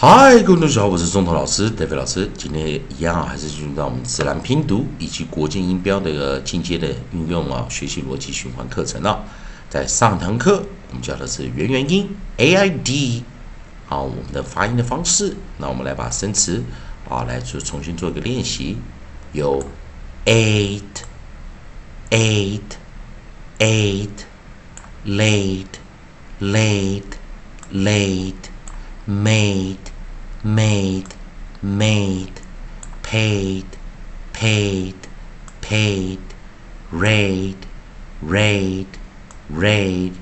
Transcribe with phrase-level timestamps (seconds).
[0.00, 2.30] 嗨，各位同学好，我是中头老师戴飞老师。
[2.36, 9.24] 今天一样啊，还是进入到我们自然拼读以及国际音标的一个进阶的运用啊，学习逻辑循环课程啊。
[9.68, 13.24] 在上堂课我们教的是元元音 A I D，
[13.88, 15.36] 好，我们的发音的方式。
[15.56, 16.62] 那我们来把生词
[17.10, 18.76] 啊来做重新做一个练习，
[19.32, 19.60] 有
[20.26, 20.80] eight
[22.10, 22.60] eight
[23.58, 24.08] eight
[25.04, 25.66] late
[26.40, 27.02] late
[27.72, 28.34] late
[29.08, 29.78] made
[30.44, 31.08] made,
[31.60, 32.40] made,
[33.02, 33.64] paid,
[34.32, 34.94] paid,
[35.60, 36.18] paid,
[36.92, 37.56] raid,
[38.22, 38.86] raid,
[39.50, 40.12] raid,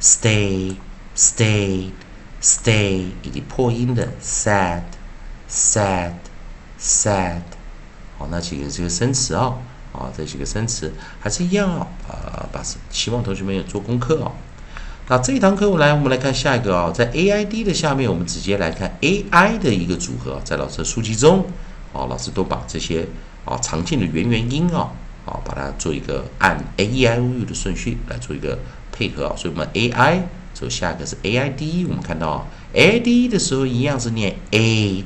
[0.00, 0.76] stay,
[1.16, 1.92] stayed,
[2.40, 4.82] stay，以及破音的 sad,
[5.50, 6.14] sad,
[6.78, 7.42] sad。
[8.16, 9.58] 好，那几个这个生词啊，
[9.92, 14.30] 啊，这几个生词还是一样啊，啊，把希望同学们也做功课啊。
[15.06, 21.44] 那这一堂课我来，我们来看下一个啊，在 A I D 的下面，我们直接来看 A I 的一个组合，在老师的书籍中，
[21.92, 23.06] 啊，老师都把这些
[23.44, 24.88] 啊常见的元元音啊，
[25.26, 28.58] 啊，把它做一个按 A E I O U 的顺序来做一个
[28.92, 35.04] 配合啊，所以我们 A I 走下一个是 A I D，我们看到 A I D 的时候一样是念 aid，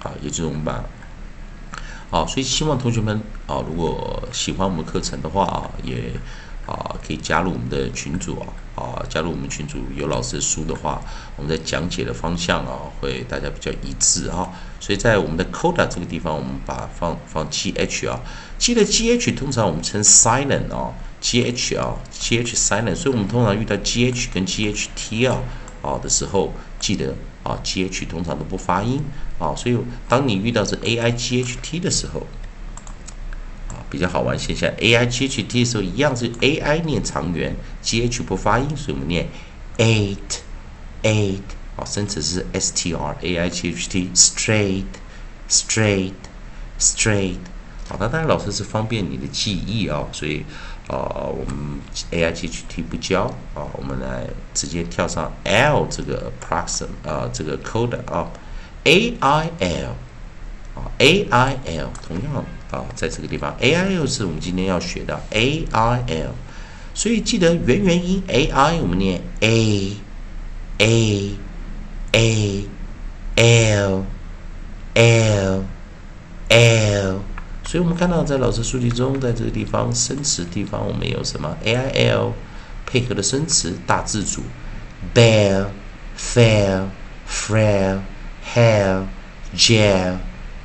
[0.00, 0.82] 好，也就是我们把，
[2.10, 6.12] 好，所以希望同学们啊，如果喜欢我们课程的话啊，也。
[6.68, 8.46] 啊，可以加入我们的群组啊！
[8.76, 11.00] 啊，加入我们群组有老师的书的话，
[11.36, 14.50] 我们在讲解的方向啊，会大家比较一致啊。
[14.78, 18.20] 所以在我们的 coda 这个地方，我们把放放 gh 啊，
[18.58, 22.94] 记得 gh 通常我们称 silent 啊，gh 啊，gh silent。
[22.94, 25.40] 所以我们通常遇到 gh 跟 ght 啊
[25.82, 29.02] 啊的时候，记得啊，gh 通常都不发音
[29.38, 29.54] 啊。
[29.56, 29.76] 所以
[30.08, 32.24] 当你遇到是 aight 的时候，
[33.90, 39.26] 比较好玩现象，a i g h t 的时候一样是 a i 念长元，g h 不发音，所以我们念
[39.78, 40.16] eight
[41.02, 41.40] eight。
[41.76, 44.84] 哦，生词是 s t r a i g h t straight
[45.48, 46.12] straight
[46.78, 47.38] straight。
[47.88, 50.44] 好，那当然老师是方便你的记忆啊，所以
[50.88, 51.78] 啊，我们
[52.10, 53.22] a i g h t 不教
[53.54, 58.28] 啊，我们来直接跳上 l 这个 proxim 啊，这个 code 啊
[58.84, 59.94] ，a i l
[60.74, 62.44] 啊 a i l 同样。
[62.70, 66.34] 啊，在这个地方，a i l 是我们今天要学的 a i l，
[66.94, 69.96] 所以记得元元音 a i，我们念 a
[70.78, 71.36] a
[72.22, 72.66] a
[73.64, 74.04] l
[74.94, 75.64] l
[76.48, 77.20] l，
[77.64, 82.32] 所以我们看到在老师书籍中，在这个地方生词地方，我们有什么？A i l
[82.84, 84.42] 配合的生词大字组
[85.14, 85.66] ，bell
[86.18, 86.88] fail
[87.28, 88.00] frail
[88.54, 89.04] hail
[89.54, 90.16] gel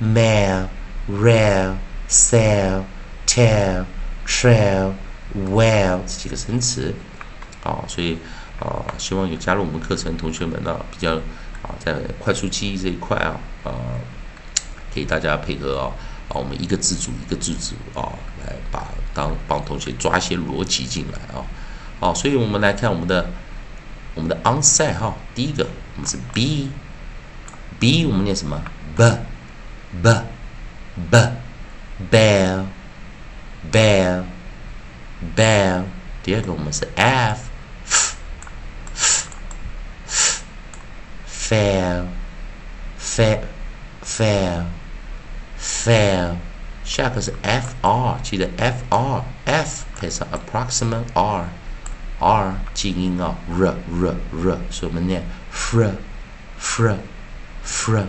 [0.02, 0.68] mail
[1.09, 1.75] rail
[2.13, 2.84] Sell,
[3.25, 3.85] tell,
[4.28, 4.94] trail,
[5.34, 6.94] well 这几个生词，
[7.63, 8.19] 啊，所以
[8.59, 11.16] 啊，希望有加入我们课程同学们呢，比较
[11.63, 13.73] 啊，在快速记忆这一块啊，啊，
[14.94, 15.90] 给大家配合啊，
[16.29, 18.13] 啊，我们一个字组一个字组啊，
[18.46, 21.41] 来把当帮同学抓一些逻辑进来啊，
[22.00, 23.28] 好，所以我们来看我们的
[24.13, 28.62] 我们的 onset 哈，第一个我们是 b，b 我们念什么
[28.96, 30.23] ？be，be，be
[32.12, 32.66] bell
[36.24, 37.50] 第二个我们是 f
[41.28, 42.08] fail
[42.98, 43.40] fail
[44.03, 44.66] fail
[45.59, 46.36] fail
[46.84, 51.50] 下个是 fr 记得 fr f 配上 approximate r
[52.20, 55.92] r 静音啊 r r r 所以我们念 fr
[56.59, 56.98] fr
[57.66, 58.06] fr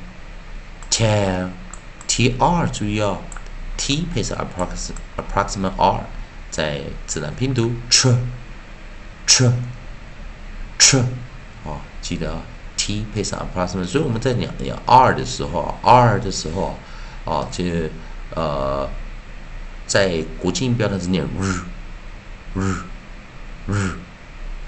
[0.90, 1.50] tail
[2.06, 3.22] t r 注意哦
[3.78, 6.04] ，t 配上 approximate approximate r，
[6.52, 8.14] 在自然拼读 ch
[9.26, 9.50] ch
[10.78, 10.98] ch
[11.64, 12.42] 哦，记得啊
[12.76, 16.78] ，t 配上 approximate，所以我们在讲讲 r 的时候，r 的时候
[17.24, 17.90] 啊，这
[18.36, 18.90] 呃，
[19.90, 21.28] 在国际音标它是念 r
[22.54, 22.86] r
[23.68, 23.98] r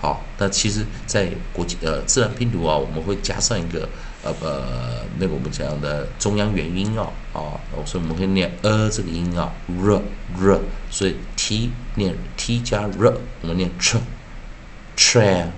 [0.02, 3.88] 好，但其实，在国际呃自然拼读啊，我们会加上一个。
[4.24, 7.58] 呃呃，那个我们讲的中央元音啊啊，
[7.88, 10.00] 所以我们可以念呃这个音啊，r
[10.38, 10.60] r，
[10.92, 15.50] 所以 t 念 t 加 r，我们念 ch，trail，ch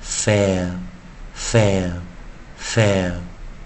[0.04, 0.72] fair
[1.36, 1.94] fair
[2.60, 3.14] fair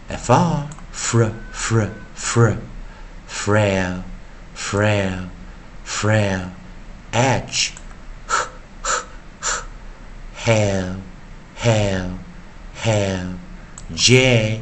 [0.10, 2.56] fr fr fr fr
[3.42, 4.04] frail
[4.54, 5.28] frail
[5.84, 6.52] frail
[7.12, 7.74] edge.
[10.46, 10.98] Hair
[11.56, 12.20] hair
[12.76, 13.36] hair.
[13.96, 14.62] J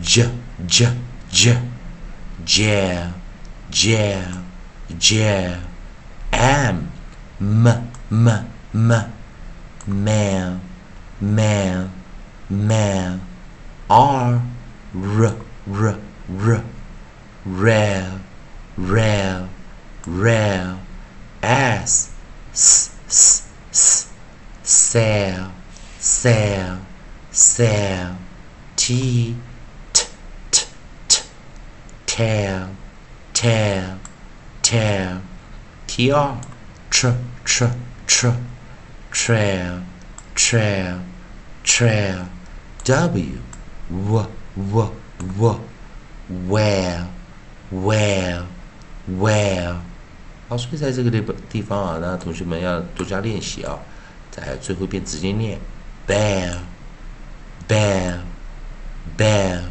[0.00, 0.30] j
[0.66, 0.92] j
[1.32, 1.58] j.
[2.44, 3.10] J
[3.70, 4.24] j
[4.98, 5.56] j.
[6.32, 6.92] M
[7.40, 7.66] m
[8.10, 8.28] m
[8.72, 9.12] m.
[9.84, 10.60] Man
[11.20, 11.90] man
[12.48, 13.20] man
[13.90, 14.42] r
[14.94, 15.36] r
[15.66, 15.98] r
[16.28, 16.64] r
[17.44, 18.20] rail
[18.76, 19.48] rail
[20.06, 20.78] rail
[21.42, 22.10] s
[22.52, 24.08] s s s.
[24.62, 25.50] Sail
[25.98, 26.78] sail
[27.30, 28.16] sail
[28.76, 29.36] t
[29.92, 30.06] t,
[30.50, 30.66] t,
[31.08, 31.22] t,
[32.06, 32.68] tail,
[33.32, 33.98] tail,
[34.62, 35.20] tail,
[35.86, 36.40] tr,
[36.90, 37.08] tr,
[37.44, 37.66] tr,
[38.06, 38.28] tr,
[39.10, 39.82] trail,
[40.34, 41.02] trail,
[41.64, 42.26] trail,
[42.84, 43.38] w,
[43.90, 45.60] w, w, w,
[46.48, 47.08] whale,
[47.72, 48.44] whale,
[49.18, 49.76] whale。
[50.48, 53.78] 好，所以在这个地地方啊，那同学们要多加练习啊。
[54.30, 55.58] 在最后一遍直接念
[56.06, 56.58] ，bear,
[57.66, 58.20] bear,
[59.16, 59.62] bear,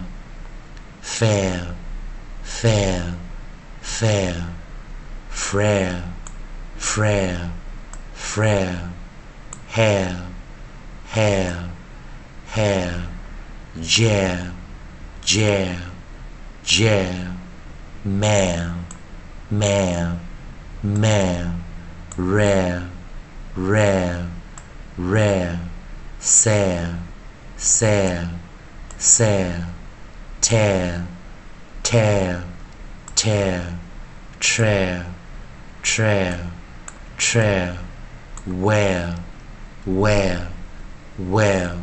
[1.04, 1.66] fair。
[2.44, 3.16] fair,
[3.82, 4.36] fair,
[5.32, 6.02] frail,
[6.78, 7.50] frail,
[8.16, 8.90] frail,
[9.74, 10.16] hair,
[11.14, 11.70] hair,
[12.54, 12.92] hair,
[13.82, 14.52] jail,
[15.24, 15.78] jail,
[16.64, 17.32] jail,
[18.04, 18.86] man,
[19.50, 20.20] man,
[20.82, 21.64] man,
[22.18, 22.90] rare,
[23.56, 24.28] rare,
[24.98, 25.60] rare,
[26.20, 26.96] sail,
[27.58, 28.28] sail,
[28.98, 29.66] sail,
[30.42, 31.06] tail,
[31.84, 32.42] tail,
[33.16, 33.62] tail,
[34.40, 35.04] trail,
[35.84, 36.40] trail,
[37.18, 37.76] trail,
[38.48, 39.16] well,
[39.86, 40.48] well,
[41.32, 41.76] well。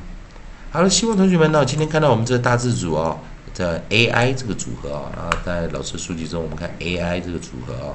[0.70, 3.18] 好了，希望同学们呢，今天看到我们这个大字组哦，
[3.59, 7.91] 在 AI 这个组合啊，然后在老师书籍中，我们看 AI 这个组合啊，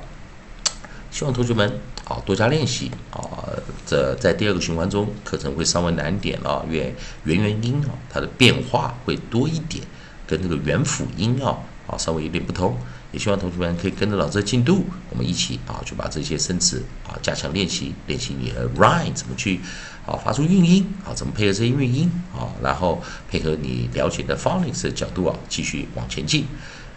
[1.09, 3.47] 希望同学们啊多加练习啊。
[3.85, 6.93] 这在第二个循环中，课程会稍微难点啊，因为
[7.23, 9.81] 元元音啊，它的变化会多一点，
[10.27, 11.57] 跟这个元辅音啊。
[11.85, 12.77] 啊，稍微有点不同，
[13.11, 19.59] 也希望同学们可以跟着老师的进度，我们一起啊，就把这些生词啊加强练习，练习你的 rhyme 怎么去
[20.05, 26.45] 啊发出韵音啊，怎么配合这些韵音啊，然后配合你了解的 phonics 的角度啊，继续往前进。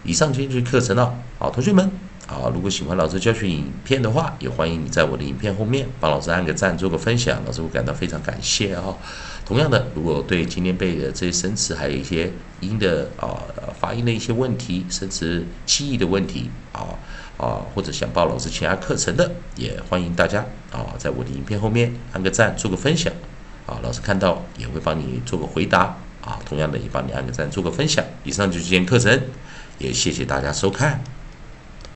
[0.05, 1.91] 以上就是课程了，好，同学们
[2.29, 8.95] 啊，如果喜欢老师教学影片的话，也欢迎你在我的影片后面帮老师按个赞，做个分享，老师会感到非常感谢啊。
[9.45, 13.39] 同样的，如果对今天背的这些生词，还有一些音的啊
[13.87, 16.99] 发音的一些问题，甚至记忆的问题啊
[17.39, 23.13] 啊，或者想报老师其他课程的，也欢迎大家啊，在我的影片后面按个赞，做个分享
[23.65, 28.05] 啊，老师看到也会帮你做个回答啊，同样的也帮你按个赞，做个分享。
[28.25, 29.23] 以上就是今天课程，
[29.79, 31.01] 也谢谢大家收看。